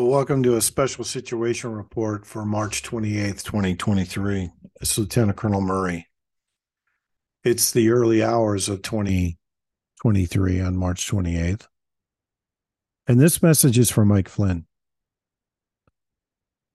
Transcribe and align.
Welcome 0.00 0.44
to 0.44 0.54
a 0.54 0.60
special 0.60 1.02
situation 1.02 1.72
report 1.72 2.24
for 2.24 2.44
March 2.44 2.84
28th, 2.84 3.42
2023. 3.42 4.48
It's 4.80 4.96
Lieutenant 4.96 5.36
Colonel 5.36 5.60
Murray. 5.60 6.06
It's 7.42 7.72
the 7.72 7.90
early 7.90 8.22
hours 8.22 8.68
of 8.68 8.82
2023 8.82 10.60
on 10.60 10.76
March 10.76 11.10
28th. 11.10 11.66
And 13.08 13.18
this 13.18 13.42
message 13.42 13.76
is 13.76 13.90
from 13.90 14.06
Mike 14.06 14.28
Flynn. 14.28 14.66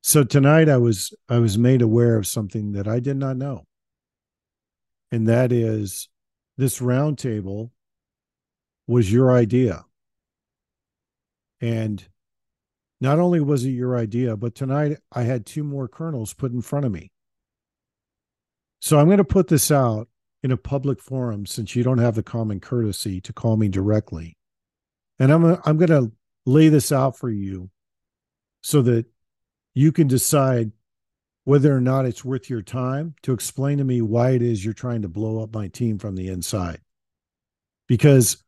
So 0.02 0.26
tonight 0.26 0.68
I 0.68 0.78
was 0.78 1.14
I 1.30 1.40
was 1.40 1.58
made 1.58 1.82
aware 1.82 2.18
of 2.18 2.28
something 2.28 2.74
that 2.74 2.90
I 2.90 3.00
did 3.00 3.16
not 3.16 3.38
know. 3.38 3.66
And 5.14 5.30
that 5.30 5.54
is 5.54 6.10
this 6.58 6.80
roundtable 6.80 7.72
was 8.86 9.14
your 9.14 9.32
idea. 9.32 9.86
And 11.62 12.06
not 13.02 13.20
only 13.20 13.40
was 13.40 13.66
it 13.66 13.72
your 13.72 13.98
idea, 13.98 14.38
but 14.38 14.56
tonight 14.56 14.98
I 15.12 15.24
had 15.24 15.46
two 15.46 15.64
more 15.64 15.88
colonels 15.88 16.34
put 16.34 16.52
in 16.52 16.62
front 16.62 16.86
of 16.86 16.92
me. 16.92 17.12
So 18.80 19.00
I'm 19.00 19.08
going 19.08 19.18
to 19.18 19.24
put 19.24 19.48
this 19.48 19.72
out 19.72 20.08
in 20.44 20.52
a 20.52 20.58
public 20.58 21.02
forum 21.02 21.46
since 21.46 21.76
you 21.76 21.84
don't 21.84 22.00
have 22.00 22.16
the 22.16 22.24
common 22.24 22.60
courtesy 22.60 23.22
to 23.22 23.34
call 23.34 23.56
me 23.56 23.70
directly. 23.70 24.38
And 25.20 25.32
I'm 25.32 25.46
I'm 25.66 25.78
going 25.78 25.90
to 25.90 26.12
lay 26.46 26.70
this 26.70 26.92
out 26.92 27.18
for 27.18 27.30
you 27.30 27.70
so 28.62 28.82
that 28.82 29.06
you 29.74 29.92
can 29.92 30.08
decide 30.08 30.72
whether 31.46 31.76
or 31.76 31.82
not 31.82 32.06
it's 32.06 32.24
worth 32.24 32.50
your 32.50 32.62
time 32.62 33.16
to 33.24 33.34
explain 33.34 33.78
to 33.78 33.84
me 33.84 34.02
why 34.02 34.32
it 34.32 34.42
is 34.42 34.64
you're 34.64 34.74
trying 34.74 35.02
to 35.02 35.10
blow 35.10 35.42
up 35.44 35.54
my 35.54 35.68
team 35.68 36.00
from 36.00 36.16
the 36.16 36.30
inside. 36.30 36.80
Because 37.88 38.44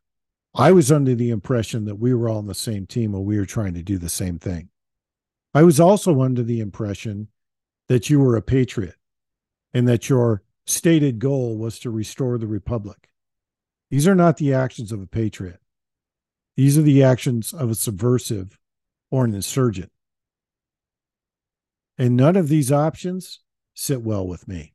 I 0.58 0.72
was 0.72 0.90
under 0.90 1.14
the 1.14 1.30
impression 1.30 1.84
that 1.84 1.98
we 1.98 2.14
were 2.14 2.28
all 2.28 2.38
on 2.38 2.46
the 2.46 2.54
same 2.54 2.86
team 2.86 3.14
and 3.14 3.24
we 3.24 3.38
were 3.38 3.44
trying 3.44 3.74
to 3.74 3.82
do 3.82 3.98
the 3.98 4.08
same 4.08 4.38
thing. 4.38 4.70
I 5.52 5.62
was 5.62 5.78
also 5.78 6.22
under 6.22 6.42
the 6.42 6.60
impression 6.60 7.28
that 7.88 8.08
you 8.08 8.20
were 8.20 8.36
a 8.36 8.42
patriot 8.42 8.96
and 9.74 9.86
that 9.86 10.08
your 10.08 10.42
stated 10.66 11.18
goal 11.18 11.58
was 11.58 11.78
to 11.80 11.90
restore 11.90 12.38
the 12.38 12.46
republic. 12.46 13.10
These 13.90 14.08
are 14.08 14.14
not 14.14 14.38
the 14.38 14.54
actions 14.54 14.92
of 14.92 15.00
a 15.02 15.06
patriot. 15.06 15.60
These 16.56 16.78
are 16.78 16.82
the 16.82 17.02
actions 17.02 17.52
of 17.52 17.70
a 17.70 17.74
subversive 17.74 18.58
or 19.10 19.26
an 19.26 19.34
insurgent. 19.34 19.92
And 21.98 22.16
none 22.16 22.36
of 22.36 22.48
these 22.48 22.72
options 22.72 23.40
sit 23.74 24.02
well 24.02 24.26
with 24.26 24.48
me. 24.48 24.72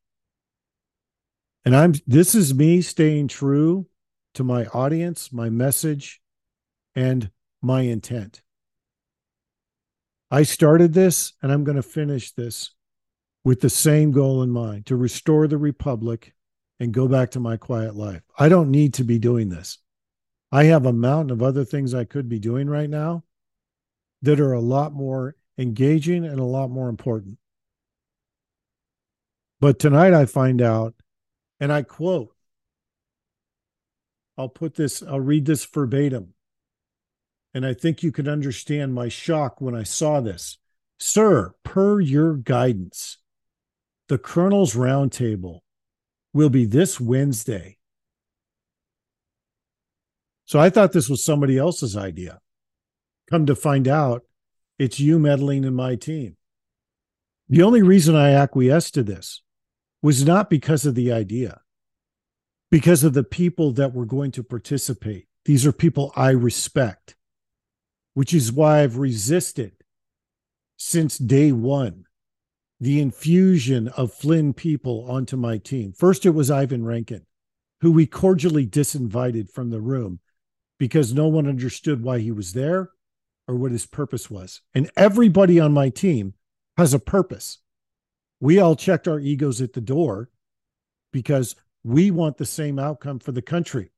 And 1.66 1.76
I'm 1.76 1.94
this 2.08 2.34
is 2.34 2.54
me 2.54 2.82
staying 2.82 3.28
true 3.28 3.88
to 4.34 4.44
my 4.44 4.66
audience, 4.68 5.32
my 5.32 5.50
message, 5.50 6.22
and 6.96 7.32
my 7.62 7.82
intent. 7.82 8.42
I 10.30 10.44
started 10.44 10.94
this 10.94 11.34
and 11.42 11.52
I'm 11.52 11.64
going 11.64 11.76
to 11.76 11.84
finish 11.84 12.32
this 12.32 12.72
with 13.44 13.62
the 13.62 13.70
same 13.70 14.12
goal 14.12 14.44
in 14.44 14.50
mind 14.50 14.86
to 14.86 14.96
restore 14.96 15.48
the 15.48 15.58
republic 15.58 16.34
and 16.80 16.94
go 16.94 17.08
back 17.08 17.32
to 17.32 17.40
my 17.40 17.58
quiet 17.58 17.96
life. 17.96 18.22
I 18.38 18.50
don't 18.50 18.72
need 18.72 18.94
to 18.96 19.04
be 19.04 19.20
doing 19.20 19.50
this. 19.50 19.80
I 20.52 20.66
have 20.66 20.86
a 20.86 20.94
mountain 20.94 21.32
of 21.32 21.44
other 21.44 21.64
things 21.64 21.94
I 21.94 22.06
could 22.06 22.28
be 22.28 22.40
doing 22.40 22.70
right 22.70 22.90
now 22.90 23.24
that 24.22 24.40
are 24.40 24.54
a 24.54 24.60
lot 24.60 24.94
more 24.94 25.36
engaging 25.58 26.26
and 26.26 26.40
a 26.40 26.46
lot 26.46 26.70
more 26.70 26.90
important. 26.90 27.38
But 29.60 29.80
tonight 29.80 30.14
I 30.14 30.26
find 30.26 30.62
out, 30.62 30.96
and 31.60 31.72
I 31.72 31.84
quote 31.84 32.36
I'll 34.42 34.50
put 34.50 34.74
this, 34.74 35.04
I'll 35.04 35.20
read 35.20 35.46
this 35.46 35.66
verbatim. 35.66 36.34
And 37.54 37.64
I 37.64 37.76
think 37.76 38.02
you 38.02 38.12
can 38.12 38.28
understand 38.28 38.92
my 38.92 39.08
shock 39.08 39.62
when 39.62 39.76
I 39.76 39.84
saw 39.84 40.20
this. 40.20 40.58
Sir, 40.98 41.54
per 41.64 42.00
your 42.00 42.38
guidance, 42.38 43.20
the 44.08 44.18
Colonel's 44.18 44.74
Roundtable 44.74 45.60
will 46.34 46.50
be 46.50 46.66
this 46.66 47.00
Wednesday. 47.00 47.78
So 50.46 50.60
I 50.60 50.72
thought 50.72 50.92
this 50.92 51.10
was 51.10 51.24
somebody 51.24 51.60
else's 51.60 51.96
idea. 51.96 52.40
Come 53.30 53.46
to 53.46 53.56
find 53.56 53.88
out, 53.88 54.24
it's 54.80 55.00
you 55.00 55.20
meddling 55.20 55.66
in 55.66 55.76
my 55.76 55.96
team. 55.96 56.36
The 57.48 57.62
only 57.62 57.84
reason 57.84 58.16
I 58.16 58.32
acquiesced 58.32 58.96
to 58.96 59.04
this 59.04 59.44
was 60.02 60.26
not 60.26 60.50
because 60.50 60.88
of 60.88 60.96
the 60.96 61.12
idea 61.12 61.62
because 62.72 63.04
of 63.04 63.14
the 63.14 63.24
people 63.24 63.72
that 63.74 63.94
were 63.94 64.06
going 64.06 64.32
to 64.32 64.44
participate. 64.44 65.28
These 65.46 65.66
are 65.66 65.74
people 65.74 66.14
I 66.16 66.30
respect, 66.32 67.16
which 68.14 68.34
is 68.34 68.52
why 68.52 68.82
I've 68.82 68.98
resisted 68.98 69.74
since 70.78 71.18
day 71.18 71.52
one 71.52 72.06
the 72.80 73.00
infusion 73.00 73.90
of 73.90 74.12
Flynn 74.12 74.54
people 74.54 75.06
onto 75.08 75.38
my 75.38 75.60
team. 75.60 75.94
First, 75.94 76.26
it 76.26 76.32
was 76.32 76.50
Ivan 76.50 76.84
Raiklin, 76.84 77.26
who 77.82 77.92
we 77.92 78.08
cordially 78.08 78.66
disinvited 78.66 79.52
from 79.52 79.70
the 79.70 79.80
room 79.80 80.20
because 80.80 81.14
no 81.14 81.28
one 81.28 81.48
understood 81.48 82.02
why 82.02 82.18
he 82.18 82.32
was 82.32 82.54
there 82.54 82.90
or 83.48 83.56
what 83.56 83.72
his 83.72 83.86
purpose 83.86 84.32
was. 84.32 84.62
And 84.74 84.90
everybody 84.98 85.60
on 85.60 85.74
my 85.74 85.90
team 85.90 86.34
has 86.76 86.96
a 86.96 87.00
purpose. 87.00 87.60
We 88.40 88.58
all 88.58 88.76
checked 88.76 89.08
our 89.08 89.20
egos 89.20 89.62
at 89.62 89.74
the 89.74 89.82
door 89.82 90.32
because 91.14 91.56
we 91.84 92.12
want 92.12 92.38
the 92.38 92.46
same 92.46 92.80
outcome 92.80 93.20
for 93.20 93.32
the 93.32 93.42
country. 93.42 93.92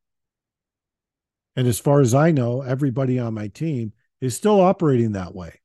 And 1.56 1.68
as 1.68 1.80
far 1.80 2.02
as 2.02 2.14
I 2.14 2.32
know, 2.32 2.62
everybody 2.62 3.20
on 3.20 3.34
my 3.34 3.48
team 3.48 3.94
is 4.22 4.36
still 4.36 4.60
operating 4.62 5.12
that 5.12 5.36
way. 5.36 5.60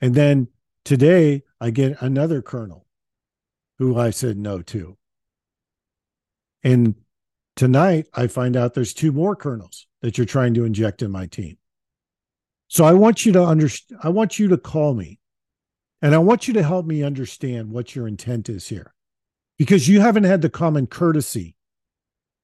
And 0.00 0.14
then 0.14 0.48
today, 0.84 1.44
I 1.60 1.70
get 1.70 2.00
another 2.00 2.42
colonel 2.42 2.86
who 3.78 3.98
I 3.98 4.10
said 4.10 4.36
no 4.36 4.62
to. 4.62 4.96
And 6.62 6.94
tonight, 7.56 8.06
I 8.14 8.26
find 8.26 8.56
out 8.56 8.74
there's 8.74 8.94
two 8.94 9.12
more 9.12 9.36
colonels 9.36 9.86
that 10.02 10.18
you're 10.18 10.26
trying 10.26 10.54
to 10.54 10.64
inject 10.64 11.02
in 11.02 11.10
my 11.10 11.26
team. 11.26 11.58
So 12.68 12.84
I 12.84 12.92
want 12.92 13.26
you 13.26 13.32
to 13.32 13.44
understand, 13.44 14.00
I 14.02 14.08
want 14.10 14.38
you 14.38 14.48
to 14.48 14.58
call 14.58 14.94
me 14.94 15.18
and 16.02 16.14
I 16.14 16.18
want 16.18 16.48
you 16.48 16.54
to 16.54 16.62
help 16.62 16.86
me 16.86 17.02
understand 17.02 17.70
what 17.70 17.94
your 17.94 18.06
intent 18.06 18.48
is 18.48 18.68
here 18.68 18.94
because 19.60 19.86
you 19.86 20.00
haven't 20.00 20.24
had 20.24 20.40
the 20.40 20.48
common 20.48 20.86
courtesy 20.86 21.54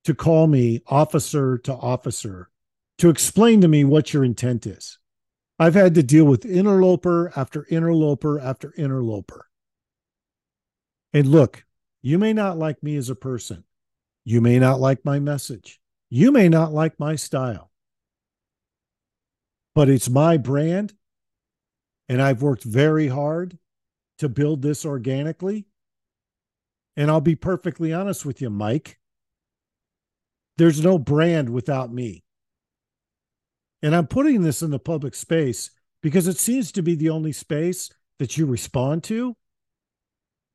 to 0.05 0.15
call 0.15 0.47
me 0.47 0.83
officer 0.87 1.57
to 1.57 1.73
officer 1.73 2.51
to 2.99 3.09
explain 3.09 3.63
to 3.63 3.69
me 3.69 3.85
what 3.85 4.13
your 4.13 4.23
intent 4.23 4.67
is. 4.67 4.99
I've 5.59 5.73
had 5.73 5.95
to 5.95 6.03
deal 6.03 6.27
with 6.27 6.45
interloper 6.45 7.33
after 7.35 7.67
interloper 7.71 8.39
after 8.39 8.75
interloper. 8.77 9.47
And 11.15 11.27
look, 11.27 11.65
you 12.03 12.19
may 12.19 12.35
not 12.35 12.59
like 12.59 12.83
me 12.83 12.97
as 12.97 13.09
a 13.09 13.15
person. 13.15 13.65
You 14.27 14.43
may 14.43 14.59
not 14.59 14.79
like 14.79 15.03
my 15.03 15.19
message. 15.19 15.81
You 16.11 16.31
may 16.31 16.51
not 16.51 16.75
like 16.75 17.01
my 17.01 17.17
style. 17.17 17.71
But 19.75 19.89
it's 19.89 20.11
my 20.11 20.37
brand. 20.37 20.93
And 22.11 22.21
I've 22.21 22.43
worked 22.43 22.65
very 22.65 23.09
hard 23.09 23.57
to 24.19 24.29
build 24.29 24.61
this 24.61 24.85
organically. 24.85 25.65
And 26.97 27.11
I'll 27.11 27.21
be 27.21 27.37
perfectly 27.37 27.93
honest 27.93 28.25
with 28.25 28.41
you, 28.41 28.51
Mike. 28.51 28.99
There's 30.57 30.83
no 30.83 30.99
brand 30.99 31.51
without 31.51 31.93
me. 31.93 32.25
And 33.83 33.95
I'm 33.95 34.07
putting 34.07 34.43
this 34.43 34.63
in 34.63 34.71
the 34.71 34.79
public 34.79 35.15
space 35.15 35.71
because 36.03 36.27
it 36.27 36.39
seems 36.39 36.73
to 36.73 36.83
be 36.83 36.95
the 36.95 37.11
only 37.11 37.33
space 37.33 37.91
that 38.19 38.37
you 38.37 38.47
respond 38.47 39.05
to. 39.05 39.37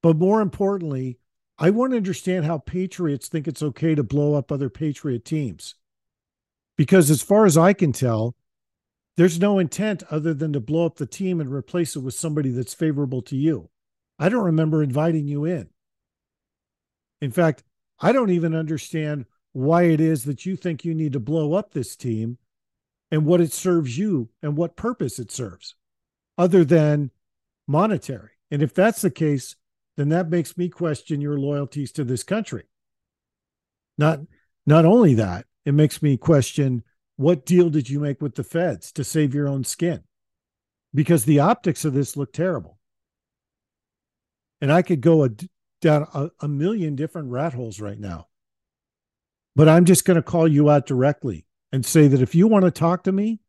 But 0.02 0.18
more 0.18 0.42
importantly, 0.42 1.20
I 1.60 1.70
want 1.70 1.92
to 1.92 1.98
understand 1.98 2.46
how 2.46 2.58
patriots 2.58 3.28
think 3.28 3.48
it's 3.48 3.62
okay 3.62 3.94
to 3.94 4.04
blow 4.04 4.34
up 4.34 4.52
other 4.52 4.70
patriot 4.70 5.24
teams. 5.24 5.76
Because 6.76 7.12
as 7.12 7.22
far 7.22 7.46
as 7.46 7.58
I 7.58 7.74
can 7.74 7.92
tell, 7.92 8.36
there's 9.18 9.40
no 9.40 9.60
intent 9.60 10.02
other 10.10 10.34
than 10.34 10.54
to 10.54 10.60
blow 10.60 10.88
up 10.88 10.96
the 10.96 11.06
team 11.06 11.40
and 11.40 11.54
replace 11.54 11.96
it 11.96 12.00
with 12.00 12.16
somebody 12.16 12.50
that's 12.50 12.74
favorable 12.74 13.22
to 13.24 13.36
you. 13.36 13.70
I 14.18 14.30
don't 14.30 14.46
remember 14.46 14.82
inviting 14.82 15.28
you 15.28 15.46
in. 15.46 15.70
In 17.22 17.32
fact, 17.32 17.64
I 18.00 18.12
don't 18.12 18.32
even 18.32 18.56
understand 18.56 19.26
why 19.54 19.84
it 19.84 20.00
is 20.00 20.24
that 20.26 20.46
you 20.46 20.56
think 20.56 20.84
you 20.84 20.96
need 20.96 21.14
to 21.14 21.20
blow 21.20 21.54
up 21.54 21.72
this 21.72 21.96
team 21.96 22.38
and 23.12 23.26
what 23.26 23.42
it 23.42 23.54
serves 23.54 23.98
you 23.98 24.30
and 24.42 24.58
what 24.58 24.76
purpose 24.76 25.20
it 25.20 25.32
serves 25.32 25.76
other 26.38 26.64
than 26.64 27.12
monetary. 27.68 28.32
And 28.50 28.62
if 28.62 28.74
that's 28.74 29.02
the 29.02 29.12
case, 29.12 29.56
then 29.98 30.10
that 30.10 30.30
makes 30.30 30.58
me 30.58 30.70
question 30.70 31.22
your 31.22 31.38
loyalties 31.38 31.92
to 31.94 32.04
this 32.04 32.24
country. 32.24 32.64
Not 33.98 34.22
not 34.66 34.86
only 34.86 35.14
that, 35.16 35.46
it 35.66 35.74
makes 35.74 36.02
me 36.02 36.18
question 36.18 36.84
what 37.18 37.46
deal 37.46 37.70
did 37.70 37.90
you 37.90 38.00
make 38.00 38.22
with 38.22 38.36
the 38.36 38.44
feds 38.44 38.92
to 38.94 39.04
save 39.04 39.36
your 39.36 39.48
own 39.48 39.64
skin? 39.64 40.04
Because 40.94 41.26
the 41.26 41.40
optics 41.40 41.86
of 41.86 41.94
this 41.94 42.18
look 42.18 42.34
terrible. 42.34 42.80
And 44.60 44.72
I 44.72 44.82
could 44.82 45.02
go 45.02 45.24
a 45.24 45.30
down 45.82 46.08
a, 46.14 46.30
a 46.40 46.48
million 46.48 46.96
different 46.96 47.30
rat 47.30 47.54
holes 47.54 47.82
right 47.82 48.00
now. 48.00 48.28
But 49.56 49.68
I'm 49.68 49.86
just 49.86 50.06
going 50.06 50.16
to 50.16 50.22
call 50.22 50.48
you 50.48 50.70
out 50.70 50.86
directly 50.86 51.46
and 51.72 51.86
say 51.86 52.08
that 52.08 52.22
if 52.22 52.36
you 52.36 52.48
want 52.48 52.66
to 52.66 52.72
talk 52.72 53.04
to 53.04 53.12
me, 53.12 53.42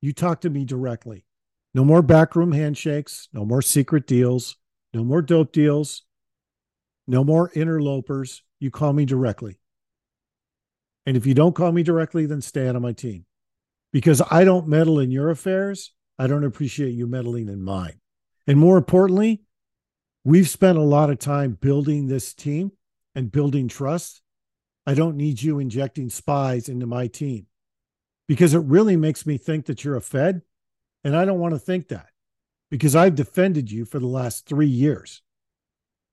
you 0.00 0.12
talk 0.12 0.40
to 0.42 0.50
me 0.50 0.64
directly. 0.64 1.24
No 1.74 1.84
more 1.84 2.02
backroom 2.02 2.52
handshakes, 2.52 3.28
no 3.32 3.44
more 3.44 3.62
secret 3.62 4.06
deals, 4.06 4.56
no 4.94 5.04
more 5.04 5.22
dope 5.22 5.52
deals, 5.52 6.04
no 7.06 7.24
more 7.24 7.50
interlopers. 7.54 8.42
You 8.60 8.70
call 8.70 8.92
me 8.92 9.04
directly. 9.04 9.60
And 11.06 11.16
if 11.16 11.26
you 11.26 11.34
don't 11.34 11.54
call 11.54 11.72
me 11.72 11.82
directly, 11.82 12.26
then 12.26 12.40
stay 12.40 12.68
out 12.68 12.76
of 12.76 12.82
my 12.82 12.92
team 12.92 13.24
because 13.92 14.22
I 14.30 14.44
don't 14.44 14.68
meddle 14.68 14.98
in 14.98 15.10
your 15.10 15.30
affairs. 15.30 15.92
I 16.18 16.26
don't 16.26 16.44
appreciate 16.44 16.90
you 16.90 17.06
meddling 17.06 17.48
in 17.48 17.62
mine. 17.62 18.00
And 18.46 18.58
more 18.58 18.76
importantly, 18.76 19.42
we've 20.28 20.48
spent 20.48 20.76
a 20.76 20.82
lot 20.82 21.08
of 21.08 21.18
time 21.18 21.56
building 21.58 22.06
this 22.06 22.34
team 22.34 22.70
and 23.14 23.32
building 23.32 23.66
trust. 23.66 24.20
I 24.86 24.92
don't 24.92 25.16
need 25.16 25.40
you 25.40 25.58
injecting 25.58 26.10
spies 26.10 26.68
into 26.68 26.86
my 26.86 27.06
team 27.06 27.46
because 28.26 28.52
it 28.52 28.58
really 28.58 28.94
makes 28.94 29.24
me 29.24 29.38
think 29.38 29.64
that 29.66 29.84
you're 29.84 29.96
a 29.96 30.02
Fed. 30.02 30.42
And 31.02 31.16
I 31.16 31.24
don't 31.24 31.38
want 31.38 31.54
to 31.54 31.58
think 31.58 31.88
that 31.88 32.08
because 32.70 32.94
I've 32.94 33.14
defended 33.14 33.70
you 33.70 33.86
for 33.86 33.98
the 33.98 34.06
last 34.06 34.46
three 34.46 34.68
years. 34.68 35.22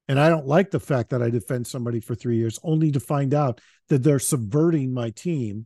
And 0.08 0.18
I 0.18 0.30
don't 0.30 0.48
like 0.48 0.72
the 0.72 0.80
fact 0.80 1.10
that 1.10 1.22
I 1.22 1.30
defend 1.30 1.68
somebody 1.68 2.00
for 2.00 2.16
three 2.16 2.38
years 2.38 2.58
only 2.64 2.92
to 2.94 3.02
find 3.02 3.34
out 3.34 3.60
that 3.90 4.02
they're 4.04 4.20
subverting 4.20 4.94
my 4.94 5.10
team 5.10 5.66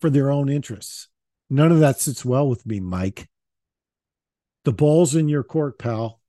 for 0.00 0.08
their 0.08 0.30
own 0.30 0.48
interests. 0.48 1.08
None 1.50 1.72
of 1.72 1.80
that 1.80 2.00
sits 2.00 2.24
well 2.24 2.48
with 2.48 2.64
me, 2.64 2.80
Mike. 2.80 3.28
The 4.64 4.72
ball's 4.72 5.14
in 5.14 5.28
your 5.28 5.42
court, 5.42 5.78
pal. 5.78 6.19